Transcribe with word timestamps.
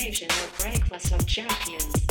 occasional 0.00 0.46
breakfast 0.58 1.12
of 1.12 1.26
champions. 1.26 2.06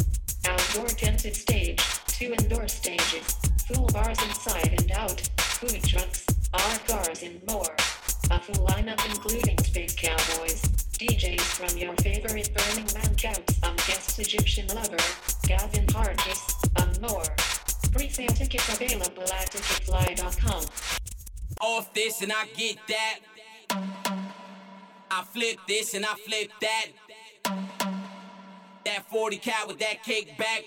Outdoor 0.45 0.85
tented 0.89 1.35
stage, 1.35 1.81
two 2.05 2.35
indoor 2.37 2.67
stages, 2.67 3.33
full 3.67 3.87
bars 3.87 4.21
inside 4.27 4.75
and 4.79 4.91
out, 4.91 5.19
food 5.39 5.81
trucks, 5.81 6.23
art 6.53 6.87
cars 6.87 7.23
and 7.23 7.41
more. 7.47 7.75
A 8.29 8.39
full 8.39 8.67
lineup 8.67 9.03
including 9.09 9.57
space 9.57 9.95
cowboys, 9.95 10.61
DJs 10.99 11.41
from 11.41 11.75
your 11.79 11.95
favorite 11.95 12.51
Burning 12.53 12.87
Man 12.93 13.15
camps, 13.15 13.59
um, 13.63 13.75
guest 13.77 14.19
Egyptian 14.19 14.67
lover, 14.67 14.97
Gavin 15.47 15.87
Hardkiss, 15.87 16.83
and 16.83 17.01
more. 17.01 17.25
Pre-sale 17.91 18.27
tickets 18.27 18.71
available 18.71 19.23
at 19.23 19.49
ticketfly.com. 19.49 20.63
Off 21.61 21.91
this 21.95 22.21
and 22.21 22.31
I 22.31 22.45
get 22.55 22.77
that. 22.87 23.19
I 25.09 25.23
flip 25.33 25.57
this 25.67 25.95
and 25.95 26.05
I 26.05 26.13
flip 26.13 26.51
that 26.61 26.85
that 28.89 29.07
40 29.09 29.37
cal 29.37 29.67
with 29.67 29.77
that 29.79 30.03
kickback. 30.03 30.63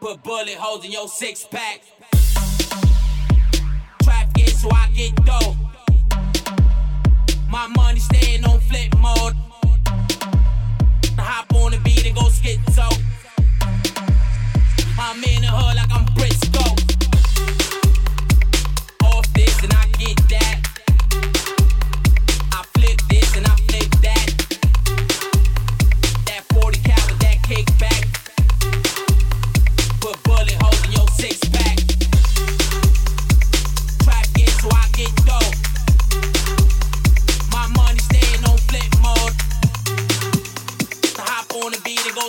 Put 0.00 0.22
bullet 0.22 0.54
holes 0.54 0.84
in 0.84 0.92
your 0.92 1.08
six 1.08 1.44
pack. 1.44 1.82
Traffic 4.02 4.48
so 4.48 4.68
I 4.70 4.88
get 4.94 5.16
dope. 5.24 5.56
My 7.48 7.66
money 7.76 7.98
staying 7.98 8.44
on 8.44 8.60
flip 8.60 8.94
mode. 8.98 9.34
I 11.18 11.22
hop 11.22 11.52
on 11.54 11.72
the 11.72 11.80
beat 11.82 12.06
and 12.06 12.14
go 12.14 12.22
schizo. 12.22 12.88
I'm 14.98 15.24
in 15.24 15.42
the 15.42 15.48
hood 15.48 15.74
like 15.74 15.92
I'm 15.92 16.06
Briscoe. 16.14 16.76
Off 19.04 19.32
this 19.32 19.62
and 19.64 19.72
I 19.72 19.86
get 19.98 20.16
that. 20.28 20.59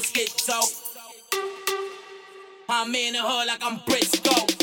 house 0.01 0.11
get 0.11 0.43
dope. 0.47 1.43
I'm 2.69 2.95
in 2.95 3.13
the 3.13 3.19
hood 3.21 3.47
like 3.47 3.59
I'm 3.61 3.79
Briscoe. 3.85 4.60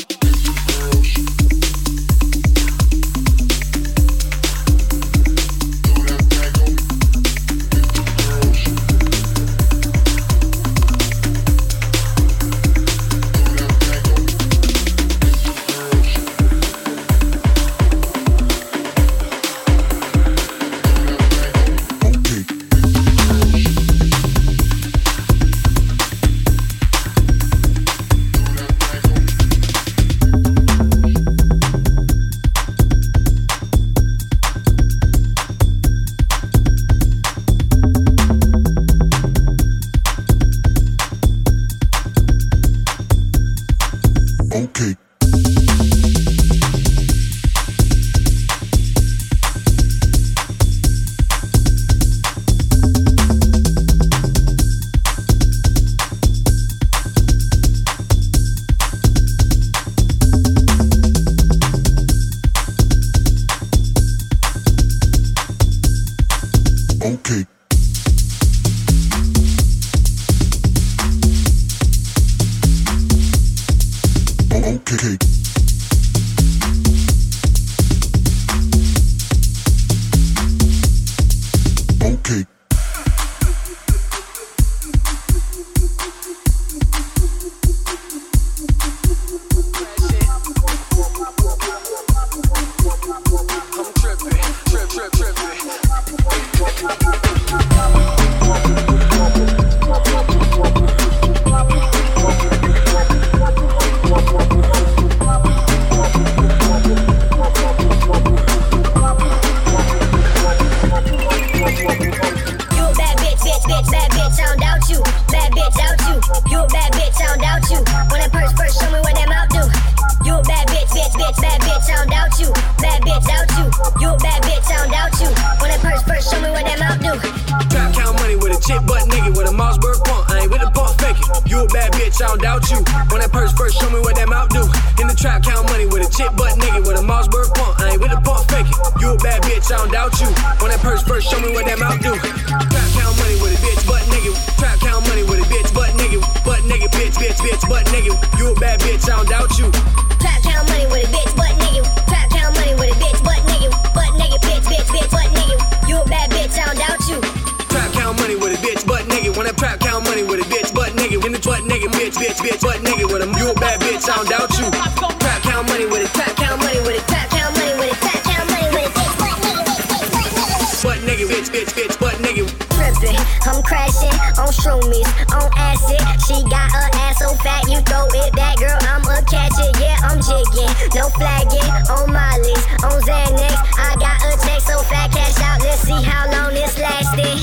shroomies 174.59 175.07
on 175.31 175.49
acid. 175.55 175.99
She 176.27 176.43
got 176.49 176.71
her 176.71 176.89
ass 177.07 177.19
so 177.19 177.33
fat 177.35 177.63
you 177.67 177.79
throw 177.81 178.05
it 178.11 178.33
back, 178.35 178.57
girl. 178.57 178.77
I'ma 178.81 179.21
catch 179.27 179.55
it, 179.59 179.79
yeah, 179.79 179.97
I'm 180.03 180.19
jigging. 180.21 180.71
No 180.95 181.09
flagging 181.15 181.63
on 181.87 182.11
Molly, 182.11 182.55
on 182.83 183.01
Xanax. 183.07 183.55
I 183.79 183.95
got 183.99 184.19
a 184.27 184.35
check 184.43 184.61
so 184.61 184.81
fat, 184.83 185.11
cash 185.11 185.39
out. 185.41 185.61
Let's 185.61 185.81
see 185.81 186.01
how 186.03 186.29
long 186.31 186.53
this 186.53 186.77
lasted. 186.77 187.39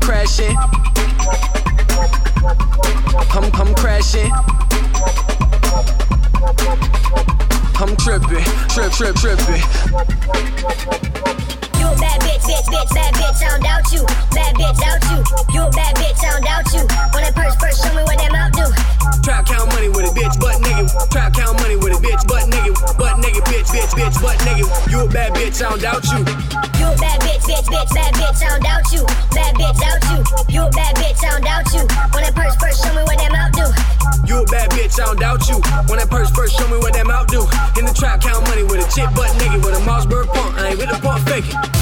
Crashing. 0.00 0.56
I'm, 3.34 3.44
I'm 3.54 3.74
crashing. 3.74 4.32
I'm 7.74 7.96
tripping, 7.96 8.44
trip, 8.68 8.92
trip, 8.92 9.16
tripping 9.16 9.62
a 11.92 11.96
bad 12.00 12.20
bitch, 12.20 12.42
bitch, 12.42 12.66
bitch, 12.72 12.90
bad 12.94 13.12
bitch, 13.14 13.42
I 13.42 13.48
don't 13.52 13.62
doubt 13.62 13.92
you. 13.92 14.02
Bad 14.32 14.52
bitch, 14.56 14.78
doubt 14.80 15.02
you. 15.12 15.18
You 15.52 15.62
a 15.62 15.70
bad 15.70 15.94
bitch, 15.96 16.24
I 16.24 16.30
don't 16.32 16.44
doubt 16.44 16.66
you. 16.72 16.84
When 17.12 17.22
that 17.24 17.34
purse 17.36 17.56
first, 17.60 17.84
show 17.84 17.92
me 17.92 18.02
what 18.02 18.16
that 18.16 18.32
mouth 18.32 18.52
do. 18.56 18.66
Trap 19.22 19.46
count 19.46 19.68
money 19.72 19.88
with 19.88 20.08
a 20.08 20.12
bitch, 20.16 20.34
butt 20.40 20.56
nigga. 20.64 20.88
Trap 21.10 21.34
count 21.34 21.60
money 21.60 21.76
with 21.76 21.92
a 21.92 22.00
bitch, 22.00 22.22
butt 22.26 22.48
nigga. 22.48 22.72
Butt 22.96 23.20
nigga, 23.20 23.40
bitch, 23.44 23.68
bitch, 23.68 23.92
bitch, 23.92 24.16
butt 24.22 24.38
nigga. 24.48 24.64
You 24.90 25.04
a 25.04 25.08
bad 25.08 25.32
bitch, 25.34 25.60
I 25.60 25.70
don't 25.70 25.82
doubt 25.82 26.04
you. 26.08 26.20
You 26.80 26.86
a 26.88 26.96
bad 26.96 27.20
bitch, 27.20 27.44
bitch, 27.44 27.66
bitch, 27.68 27.90
bad 27.92 28.12
bitch, 28.14 28.40
I 28.40 28.48
don't 28.48 28.62
doubt 28.62 28.86
you. 28.92 29.02
Bad 29.36 29.52
bitch, 29.60 29.78
doubt 29.78 30.02
you. 30.10 30.18
You 30.48 30.62
a 30.64 30.70
bad 30.70 30.94
bitch, 30.96 31.20
I 31.22 31.30
don't 31.30 31.44
doubt 31.44 31.68
you. 31.76 31.84
When 32.16 32.22
that 32.24 32.34
purse 32.34 32.56
first, 32.56 32.84
show 32.84 32.94
me 32.96 33.02
what 33.04 33.18
that 33.20 33.32
mouth 33.32 33.52
do. 33.52 33.66
You 34.26 34.42
a 34.42 34.46
bad 34.46 34.70
bitch, 34.70 34.96
I 34.96 35.04
don't 35.04 35.20
doubt 35.20 35.44
you. 35.48 35.58
When 35.86 35.98
that 35.98 36.08
purse 36.08 36.30
first, 36.30 36.56
show 36.56 36.66
me 36.68 36.78
what 36.78 36.94
that 36.94 37.06
mouth 37.06 37.28
do. 37.28 37.42
In 37.78 37.84
the 37.84 37.94
trap 37.94 38.22
count 38.22 38.46
money 38.48 38.62
with 38.64 38.80
a 38.80 38.88
chip, 38.90 39.12
butt 39.14 39.30
nigga. 39.38 39.60
With 39.64 39.76
a 39.76 39.82
Mossberg 39.84 40.26
pump, 40.32 40.56
I 40.56 40.68
ain't 40.72 40.78
with 40.78 40.90
a 40.90 40.98
pump 41.00 41.20
faking. 41.28 41.81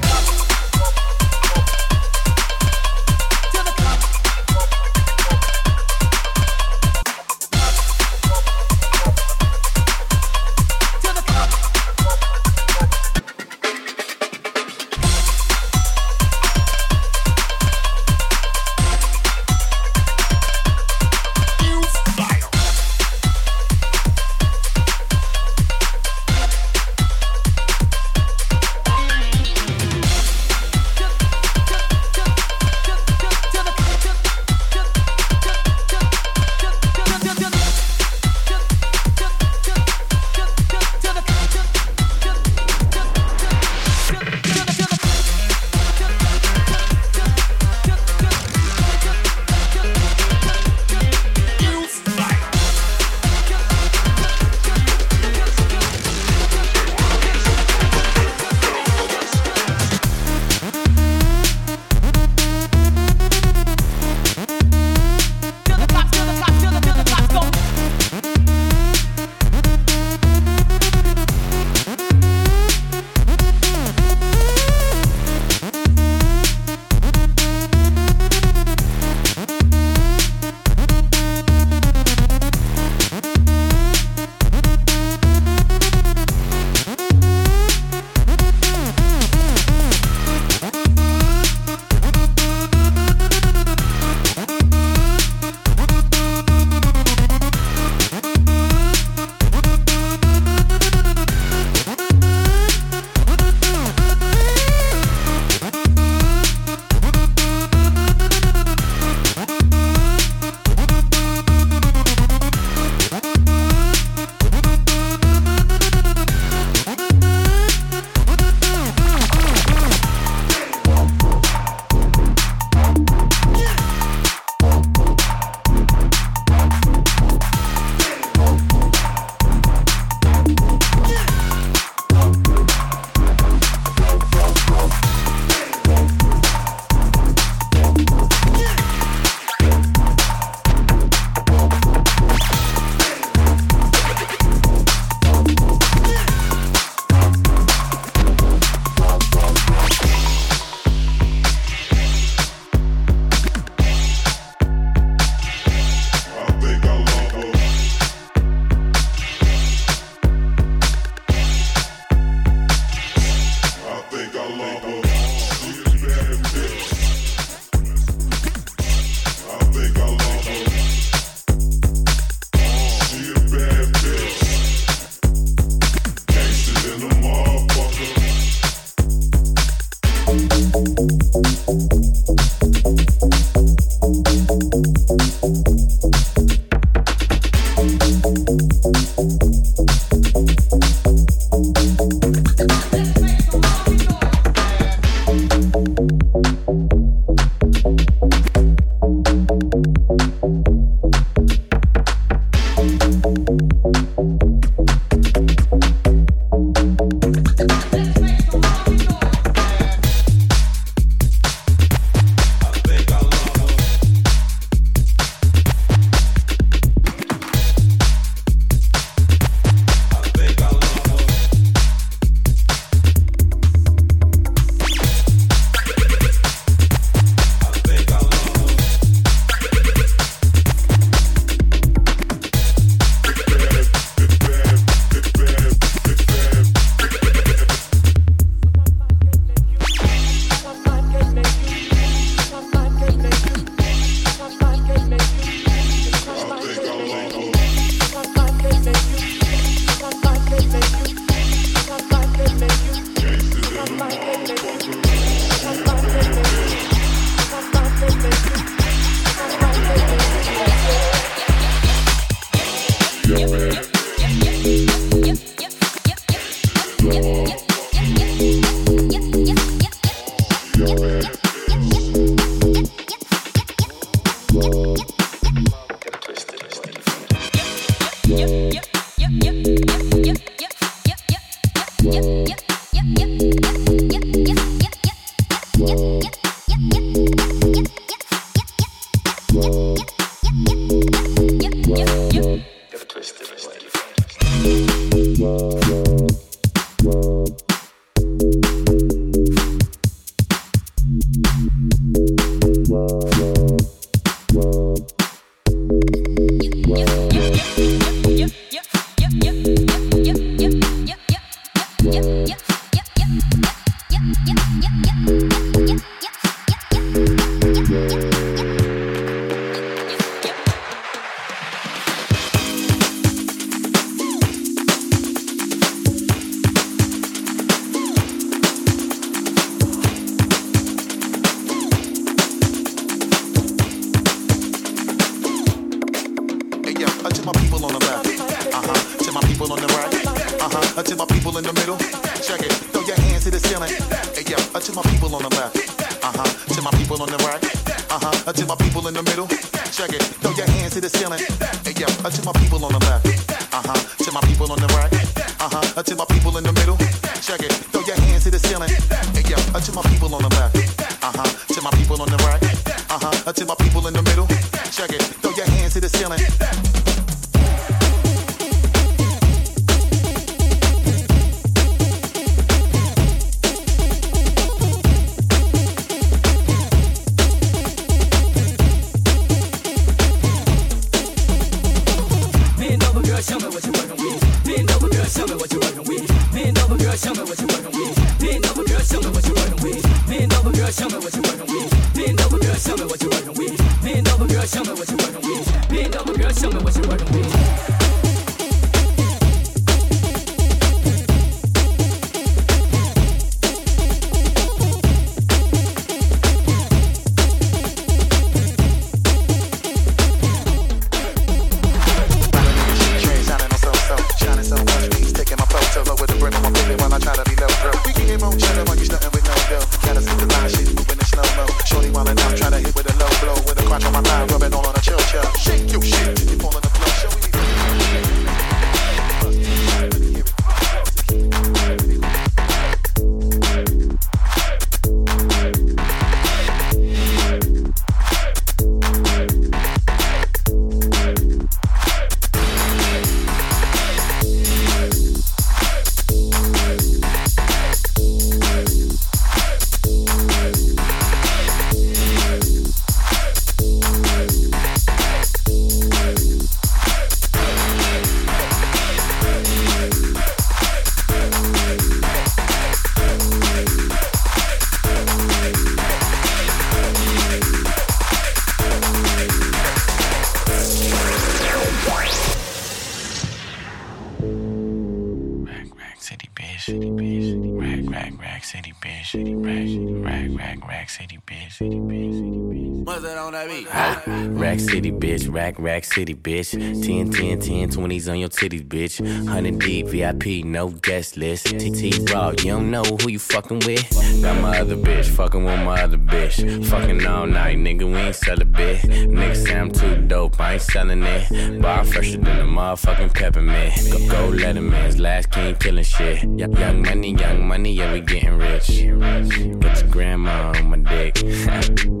Rack, 485.71 485.79
rack 485.79 486.03
city, 486.03 486.35
bitch. 486.35 486.71
10, 486.71 487.31
10, 487.31 487.59
10, 487.59 487.89
20s 487.91 488.29
on 488.29 488.39
your 488.39 488.49
titties, 488.49 488.85
bitch. 488.85 489.21
100 489.21 489.79
deep, 489.79 490.07
VIP, 490.07 490.65
no 490.65 490.89
guest 490.89 491.37
list. 491.37 491.67
TT 491.67 492.29
Raw, 492.29 492.49
you 492.49 492.71
don't 492.71 492.91
know 492.91 493.03
who 493.03 493.29
you 493.29 493.39
fucking 493.39 493.79
with. 493.85 494.05
Got 494.41 494.61
my 494.61 494.79
other 494.79 494.97
bitch, 494.97 495.27
fucking 495.27 495.63
with 495.63 495.79
my 495.79 496.01
other 496.01 496.17
bitch. 496.17 496.85
Fucking 496.87 497.25
all 497.25 497.47
night, 497.47 497.77
nigga, 497.77 498.05
we 498.05 498.17
ain't 498.17 498.35
sell 498.35 498.61
a 498.61 498.65
bit. 498.65 499.01
Nigga 499.03 499.55
say 499.55 499.79
I'm 499.79 499.91
too 499.91 500.17
dope, 500.27 500.59
I 500.59 500.73
ain't 500.73 500.81
selling 500.81 501.23
it. 501.23 501.81
Bar 501.81 502.03
fresher 502.03 502.39
than 502.39 502.59
a 502.59 502.65
motherfucking 502.65 503.33
peppermint. 503.33 503.93
Go, 504.11 504.17
go 504.27 504.57
Letterman's 504.57 505.19
last 505.19 505.51
king 505.51 505.75
killing 505.75 506.03
shit. 506.03 506.43
Young, 506.59 507.01
money, 507.01 507.33
young 507.33 507.65
money, 507.65 507.93
yeah, 507.93 508.11
we 508.11 508.19
getting 508.19 508.57
rich. 508.57 508.87
Get 508.87 510.01
your 510.01 510.09
grandma 510.09 510.73
on 510.75 510.89
my 510.89 510.97
dick. 510.97 511.37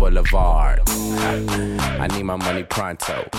boulevard. 0.01 0.81
I 0.89 2.07
need 2.07 2.23
my 2.23 2.35
money 2.35 2.63
pronto. 2.63 3.29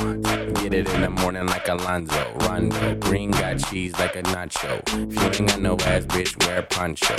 Get 0.61 0.73
it 0.73 0.89
in 0.95 1.01
the 1.01 1.11
morning 1.11 1.47
like 1.47 1.67
Alonzo. 1.67 2.25
Rondo. 2.37 2.95
Green 3.01 3.33
got 3.33 3.59
cheese 3.59 3.93
like 3.99 4.15
a 4.15 4.23
nacho. 4.23 4.81
If 5.11 5.41
you 5.41 5.45
ain't 5.45 5.49
got 5.49 5.61
no 5.61 5.75
ass, 5.75 6.05
bitch, 6.05 6.47
wear 6.47 6.63
poncho. 6.63 7.17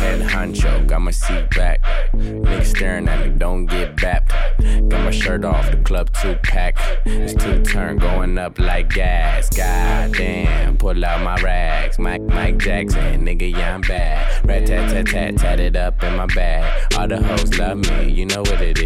Head 0.00 0.22
honcho, 0.22 0.86
got 0.86 1.02
my 1.02 1.10
seat 1.10 1.50
back. 1.50 1.82
Niggas 2.14 2.64
staring 2.74 3.06
at 3.08 3.26
me, 3.26 3.34
don't 3.36 3.66
get 3.66 3.96
bapped. 3.96 4.30
Got 4.88 5.04
my 5.04 5.10
shirt 5.10 5.44
off, 5.44 5.70
the 5.70 5.76
club 5.76 6.10
two 6.22 6.34
pack. 6.36 6.78
It's 7.04 7.34
two 7.34 7.62
turn 7.64 7.98
going 7.98 8.38
up 8.38 8.58
like 8.58 8.88
gas. 8.88 9.50
God 9.50 10.14
damn, 10.14 10.78
pull 10.78 11.04
out 11.04 11.20
my 11.22 11.36
rags. 11.42 11.98
Mike, 11.98 12.22
Mike 12.22 12.56
Jackson, 12.56 13.26
nigga, 13.26 13.52
yeah, 13.52 13.74
I'm 13.74 13.82
bad. 13.82 14.46
Rat 14.46 14.66
tat 14.66 14.90
tat 14.90 15.06
tat, 15.06 15.36
tat 15.36 15.60
it 15.60 15.76
up 15.76 16.02
in 16.02 16.16
my 16.16 16.26
bag. 16.26 16.94
All 16.96 17.06
the 17.06 17.20
hoes 17.22 17.58
love 17.58 17.76
me, 17.76 18.10
you 18.10 18.24
know 18.24 18.40
what 18.40 18.62
it 18.62 18.78
is. 18.78 18.85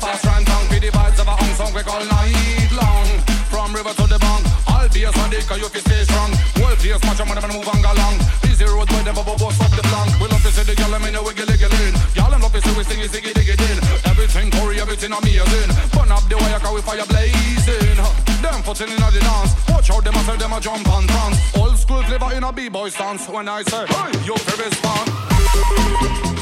fast 0.00 0.24
rhyme 0.24 0.44
song 0.46 0.64
With 0.72 0.82
the 0.82 0.90
vibes 0.90 1.20
of 1.20 1.28
a 1.28 1.34
home 1.36 1.54
song 1.54 1.72
We 1.76 1.82
call 1.84 2.02
night 2.08 2.72
long. 2.72 3.08
From 3.52 3.70
river 3.76 3.92
to 3.92 4.04
the 4.08 4.18
bank 4.18 4.42
All 4.72 4.88
beers 4.88 5.16
on 5.20 5.28
dick 5.30 5.44
You 5.52 5.68
feel 5.68 5.84
stay 5.84 6.02
strong. 6.08 6.32
World 6.58 6.78
peers 6.80 7.02
Match 7.04 7.20
your 7.20 7.28
money 7.28 7.40
and 7.44 7.52
move 7.52 7.68
on 7.68 7.84
along 7.84 8.16
Busy 8.42 8.64
road 8.64 8.88
Where 8.90 9.04
them 9.04 9.14
bubble 9.14 9.36
bust 9.36 9.60
up 9.60 9.70
the 9.76 9.84
plank. 9.84 10.10
We 10.18 10.26
love 10.32 10.42
to 10.42 10.50
see 10.50 10.64
the 10.64 10.74
girl 10.74 10.94
I 10.96 10.98
mean 10.98 11.14
the 11.14 11.22
wiggy 11.22 11.44
liggy 11.44 11.68
lean 11.68 11.94
Y'all 12.16 12.32
love 12.32 12.48
to 12.48 12.58
see 12.64 12.74
we 12.74 12.82
sing 12.88 13.00
it 13.04 13.12
ziggy 13.12 13.32
diggy 13.36 13.54
din 13.60 13.78
Everything 14.08 14.48
curry 14.50 14.80
Everything 14.80 15.12
amazing. 15.12 15.70
Burn 15.92 16.10
up 16.10 16.24
the 16.26 16.36
wire 16.40 16.58
Cause 16.58 16.74
we 16.74 16.80
fire 16.80 17.06
blazing. 17.06 17.98
Them 18.40 18.62
footing 18.64 18.88
in 18.88 18.96
the 18.96 19.20
dance. 19.20 19.52
Watch 19.68 19.90
out 19.92 20.04
them 20.04 20.16
a 20.16 20.22
say 20.24 20.36
Them 20.40 20.52
a 20.52 20.58
jump 20.60 20.88
on 20.88 21.04
trance. 21.06 21.36
Old 21.56 21.76
school 21.78 22.02
flavor 22.08 22.32
in 22.32 22.44
a 22.44 22.52
b-boy 22.52 22.88
stance. 22.88 23.28
When 23.28 23.48
I 23.48 23.62
say 23.62 23.84
Hey, 23.86 24.10
you 24.24 24.36
feel 24.36 24.58
respond 24.64 25.06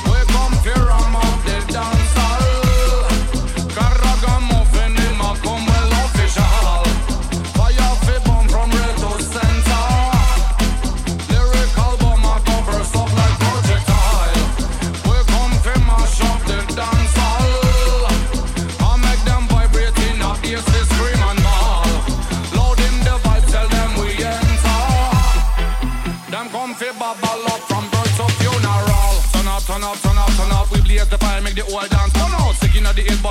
We 0.07 0.19
come 0.31 0.55
here 0.63 0.89
I'm 0.91 1.17
up 1.17 1.39
the 1.45 1.59
dance 1.73 2.13
hall 2.15 2.68
Ragamuffin 4.21 4.97
in 4.97 5.17
my 5.17 5.39
como 5.43 5.71
el 5.71 5.93
official. 6.05 6.83
Fire 7.55 7.95
fi 8.03 8.19
bomb 8.27 8.49
from 8.49 8.71
red 8.71 8.97
to 8.97 9.48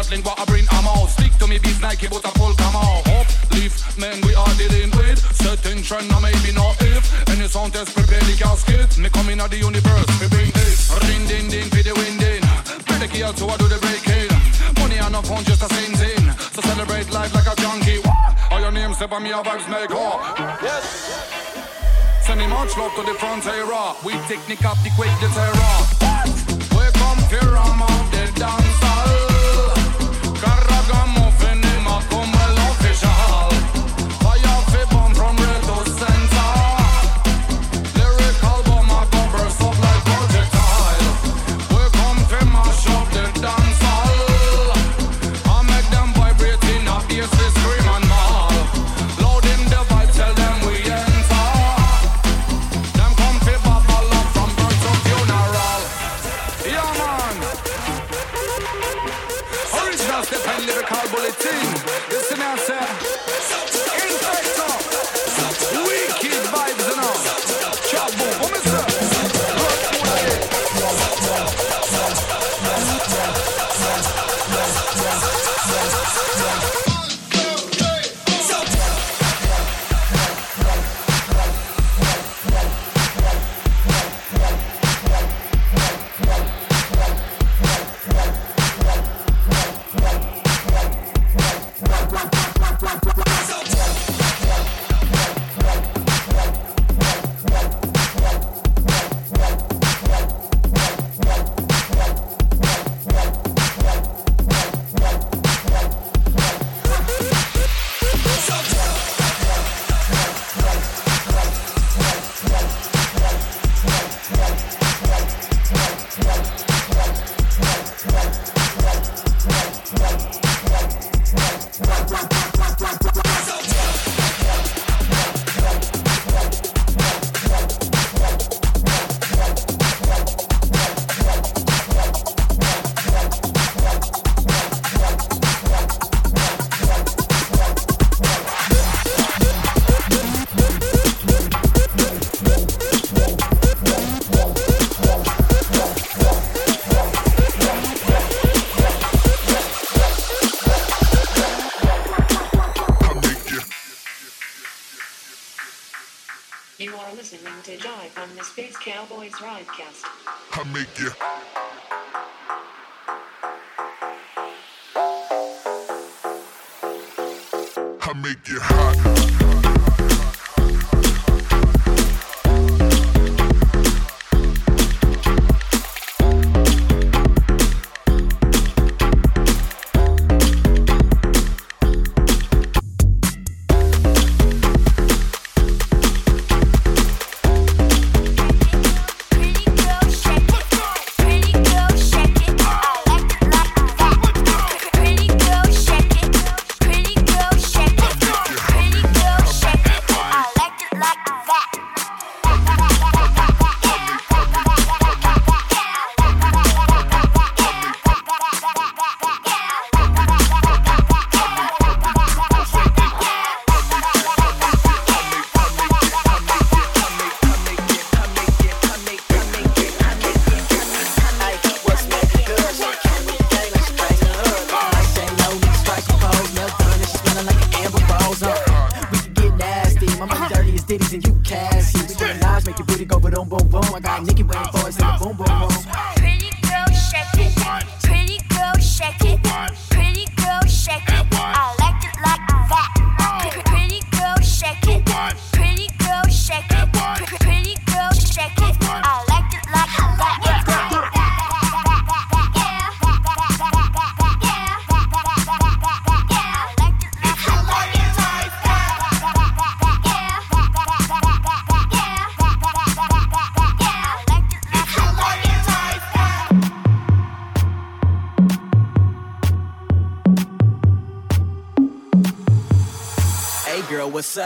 hustling 0.08 0.24
what 0.24 0.40
I 0.40 0.46
bring, 0.46 0.66
I'm 0.72 0.88
out. 0.88 1.10
Stick 1.10 1.34
to 1.40 1.48
me 1.48 1.60
beef 1.60 1.82
Nike, 1.82 2.08
but 2.08 2.26
I 2.26 2.32
pull 2.32 2.54
come 2.56 2.76
out. 2.76 3.04
Uplift, 3.08 4.00
man, 4.00 4.22
we 4.24 4.34
are 4.36 4.54
dealing 4.56 4.92
with. 4.96 5.20
Certain 5.36 5.84
trend, 5.84 6.08
now 6.10 6.20
maybe 6.20 6.52
not 6.54 6.76
if. 6.82 7.04
And 7.30 7.40
your 7.40 7.50
sound 7.50 7.74
test 7.74 7.96
prepare 7.96 8.22
the 8.22 8.36
casket. 8.38 8.98
Me 8.98 9.10
coming 9.10 9.40
out 9.40 9.52
the 9.52 9.58
universe, 9.58 10.08
we 10.20 10.28
bring 10.28 10.52
this. 10.52 10.92
Ring 11.08 11.28
ding 11.28 11.50
ding, 11.50 11.70
for 11.70 11.84
the 11.84 11.94
wind 11.94 12.24
in. 12.24 12.42
Play 12.88 13.00
the 13.00 13.08
key 13.08 13.24
out, 13.24 13.38
so 13.38 13.50
I 13.50 13.58
do 13.58 13.68
the 13.68 13.80
breaking. 13.84 14.32
Money 14.80 15.00
on 15.00 15.12
no 15.12 15.22
phone, 15.22 15.44
just 15.44 15.62
the 15.62 15.70
same 15.76 15.94
thing. 15.96 16.24
So 16.56 16.62
celebrate 16.62 17.12
life 17.12 17.34
like 17.34 17.48
a 17.48 17.56
junkie. 17.60 18.00
Wah! 18.06 18.52
All 18.52 18.62
your 18.62 18.72
names, 18.72 18.96
step 18.96 19.12
on 19.12 19.24
me, 19.24 19.32
our 19.32 19.44
vibes 19.44 19.68
make 19.70 19.92
all. 19.92 20.24
Yes. 20.64 20.86
Send 22.24 22.40
Sending 22.40 22.50
much 22.50 22.78
love 22.78 22.94
to 22.96 23.04
the 23.04 23.16
frontier. 23.20 23.68
We 24.04 24.14
technique 24.28 24.66
up 24.66 24.80
the 24.84 24.92
quick, 24.96 25.12
the 25.20 25.30
terror. 25.36 25.76
What? 26.04 26.28
We 26.76 26.86
come 26.96 27.20
here, 27.32 27.56
I'm 27.56 27.82
out 27.82 28.08
the 28.12 28.24
dance 28.40 28.80
hall. 28.84 29.27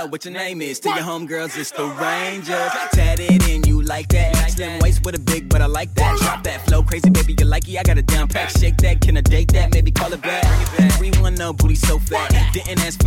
Up? 0.02 0.12
What 0.12 0.26
your 0.26 0.34
name 0.34 0.62
is? 0.62 0.80
To 0.82 0.90
your 0.90 1.00
homegirls, 1.00 1.58
it's 1.58 1.72
the 1.72 1.86
Rangers. 1.86 2.72
Tatted 2.94 3.48
in 3.50 3.64
you 3.64 3.82
like 3.82 4.08
that. 4.10 4.52
Slim 4.52 4.80
waist 4.80 5.06
with 5.06 5.16
a 5.16 5.20
big, 5.20 5.50
but 5.50 5.62
I 5.62 5.68
like 5.68 5.94
that. 5.96 6.18
Drop 6.20 6.44
that 6.44 6.66
flow, 6.66 6.84
crazy 6.84 7.10
baby, 7.10 7.36
you 7.38 7.46
like 7.46 7.68
it? 7.68 7.78
I 7.78 7.84
got 7.84 7.98
a 7.98 8.02
down 8.02 8.28
pack. 8.28 8.50
Shake 8.50 8.78
that, 8.78 9.02
can 9.02 9.18
I 9.18 9.22
date 9.22 9.52
that? 9.54 9.74
Maybe 9.74 9.92
call 9.92 10.12
it 10.14 10.22
back. 10.22 10.44
Bring 10.44 10.62
it 10.62 10.78
back. 10.78 10.92
Three 10.98 11.12
one 11.22 11.36
no 11.36 11.54
booty 11.54 11.76
so 11.76 12.00
fat. 12.00 12.32
Didn't 12.54 12.80
ask 12.80 13.01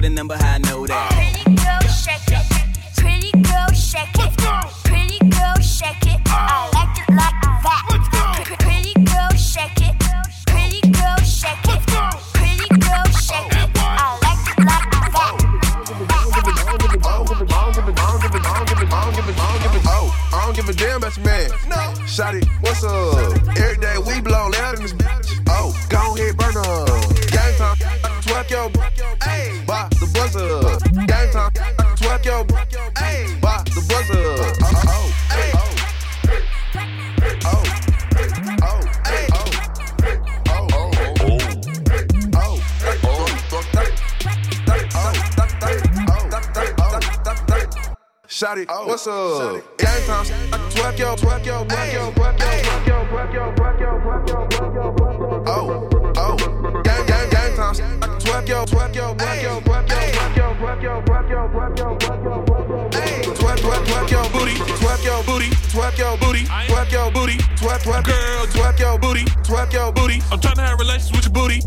Shotty, 48.35 48.67
what's 48.67 49.07
up? 49.07 49.63
Game 49.79 49.89
time, 50.09 50.25
twerk 50.75 50.99
your, 50.99 51.15
twerk 51.15 51.47
your, 51.47 51.65
twerk 51.67 51.93
your, 51.93 52.11
twerk 52.11 52.41
your, 52.43 53.05
twerk 53.07 53.33
your, 53.33 53.55
twerk 53.55 53.79
your, 53.79 54.01
twerk 54.01 54.29
your, 54.29 54.49
twerk 54.51 54.75
your, 54.75 54.93
twerk 54.93 55.19
your, 55.21 55.45
Oh, 55.47 55.89
oh, 56.17 56.83
game, 56.83 57.07
game, 57.07 57.31
game 57.31 57.55
time, 57.55 57.75
twerk 58.19 58.49
your, 58.49 58.67
twerk 58.67 58.93
your, 58.97 59.15
twerk 59.15 59.41
your, 59.41 59.61
twerk 59.61 59.89
your, 59.89 60.11
twerk 60.19 60.35
your, 60.35 60.55
twerk 60.59 60.83
your, 60.83 61.03
twerk 61.05 61.31
your, 61.31 61.49
twerk 61.55 61.79
your, 61.79 61.79
twerk 61.79 61.79
your, 61.79 61.95
twerk 61.95 62.25
your, 62.27 63.35
twerk, 63.39 63.59
twerk, 63.63 63.85
twerk 63.87 64.11
your 64.11 64.27
booty, 64.35 64.55
twerk 64.83 65.05
your 65.05 65.23
booty, 65.23 65.51
twerk 65.71 65.97
your 65.97 66.17
booty, 66.19 66.45
twerk 66.45 66.91
your 66.91 67.11
booty, 67.13 67.37
twerk, 67.39 67.79
twerk, 67.87 68.05
girl, 68.05 68.47
twerk 68.47 68.81
your 68.81 68.99
booty, 68.99 69.25
twerk 69.47 69.73
your 69.73 69.93
booty. 69.93 70.21
I'm 70.33 70.41
trying 70.41 70.57
to 70.57 70.63
have 70.63 70.81
relations 70.81 71.13
with 71.13 71.23
your 71.23 71.33
booty. 71.33 71.61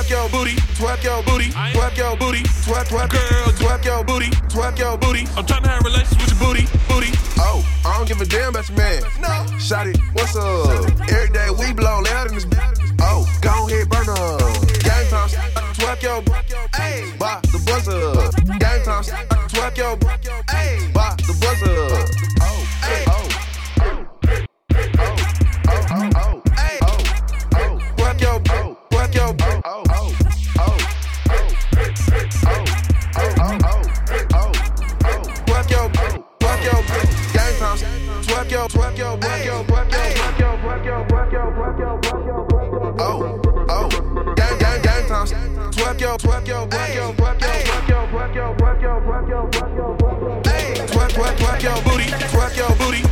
Twerk 0.00 0.08
your 0.08 0.28
booty, 0.30 0.56
twerk 0.80 1.04
your 1.04 1.22
booty, 1.24 1.50
twerk 1.50 1.96
your 1.98 2.16
booty, 2.16 2.42
twerk, 2.64 2.86
twerk, 2.88 3.10
girl, 3.10 3.52
twerk 3.52 3.84
your 3.84 4.02
booty, 4.02 4.30
twerk 4.48 4.78
your 4.78 4.96
booty. 4.96 5.26
I'm 5.36 5.44
trying 5.44 5.62
to 5.64 5.68
have 5.68 5.84
relations 5.84 6.16
with 6.16 6.30
your 6.30 6.38
booty, 6.40 6.64
booty. 6.88 7.12
Oh, 7.36 7.62
I 7.84 7.98
don't 7.98 8.08
give 8.08 8.18
a 8.18 8.24
damn 8.24 8.48
about 8.48 8.66
your 8.70 8.78
man. 8.78 9.02
No. 9.20 9.28
Shotty, 9.60 10.00
what's 10.14 10.34
up? 10.36 10.88
Every 11.02 11.28
day 11.28 11.50
we 11.50 11.74
blow 11.74 12.00
loud 12.00 12.28
in 12.28 12.34
this. 12.34 12.46
Bed. 12.46 12.80
Oh, 13.02 13.28
go 13.42 13.68
ahead, 13.68 13.90
burn 13.90 14.08
up. 14.08 14.40
Game 14.80 15.06
time, 15.12 15.28
twerk 15.76 16.02
your, 16.02 16.22
ayy, 16.80 17.18
by 17.18 17.38
the 17.52 17.60
buzzer. 17.68 18.00
Game 18.56 18.82
time, 18.82 19.04
twerk 19.52 19.76
your, 19.76 19.98
Twerk 46.00 46.08
your, 46.08 46.16
twerk 46.16 46.48
your, 46.48 46.66
twerk 46.66 46.94
your, 46.94 47.12
twerk 47.12 47.42
your, 47.42 47.58
twerk 47.60 47.88
your, 47.90 48.08
twerk 48.08 48.34
your, 48.34 48.56
twerk 48.56 48.80
your, 48.80 49.00
twerk 49.02 49.28
your, 49.28 49.50
twerk 49.50 50.20
your, 50.22 50.86
twerk, 50.86 51.10
twerk, 51.12 51.36
twerk 51.36 51.62
your 51.62 51.82
booty, 51.82 52.08
twerk 52.32 52.56
your 52.56 52.74
booty, 52.78 53.09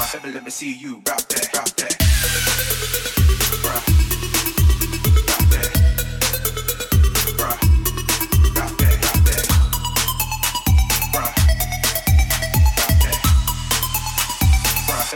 Bruh, 0.00 0.32
let 0.32 0.42
me 0.42 0.50
see 0.50 0.72
you 0.72 1.02
rap 1.06 1.18
that, 1.28 1.54
rap 1.54 1.66
that. 1.76 1.96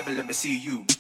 Let 0.07 0.27
me 0.27 0.33
see 0.35 0.59
you. 0.59 0.94